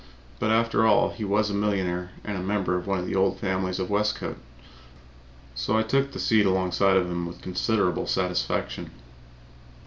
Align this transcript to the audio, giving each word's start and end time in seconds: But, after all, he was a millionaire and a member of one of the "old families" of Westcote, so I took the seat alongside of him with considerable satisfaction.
But, 0.39 0.49
after 0.49 0.87
all, 0.87 1.11
he 1.11 1.23
was 1.23 1.51
a 1.51 1.53
millionaire 1.53 2.09
and 2.23 2.35
a 2.35 2.41
member 2.41 2.75
of 2.75 2.87
one 2.87 2.97
of 2.97 3.05
the 3.05 3.13
"old 3.13 3.39
families" 3.39 3.77
of 3.77 3.91
Westcote, 3.91 4.39
so 5.53 5.77
I 5.77 5.83
took 5.83 6.11
the 6.11 6.19
seat 6.19 6.47
alongside 6.47 6.97
of 6.97 7.05
him 7.05 7.27
with 7.27 7.43
considerable 7.43 8.07
satisfaction. 8.07 8.89